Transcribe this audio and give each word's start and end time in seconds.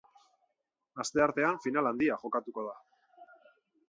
Asteartean 1.03 1.59
final 1.65 1.89
handia 1.91 2.15
jokatuko 2.23 2.65
da. 2.69 2.73